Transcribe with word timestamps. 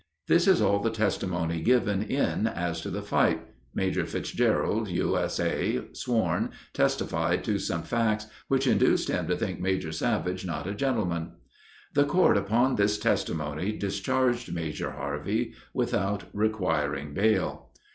This 0.27 0.47
is 0.47 0.63
all 0.63 0.79
the 0.79 0.89
testimony 0.89 1.61
given 1.61 2.01
in 2.01 2.47
as 2.47 2.81
to 2.81 2.89
the 2.89 3.03
fight, 3.03 3.39
Major 3.75 4.03
Fitzgerald, 4.03 4.87
U.S.A., 4.87 5.89
sworn, 5.93 6.49
testified 6.73 7.43
to 7.43 7.59
some 7.59 7.83
facts 7.83 8.25
which 8.47 8.65
induced 8.65 9.09
him 9.09 9.27
to 9.27 9.37
think 9.37 9.59
Major 9.59 9.91
Savage 9.91 10.43
not 10.43 10.65
a 10.65 10.73
gentleman. 10.73 11.33
The 11.93 12.05
Court, 12.05 12.35
upon 12.35 12.77
this 12.77 12.97
testimony, 12.97 13.73
discharged 13.77 14.51
Major 14.51 14.89
Harvey 14.89 15.53
without 15.71 16.23
requiring 16.33 17.13
bail. 17.13 17.69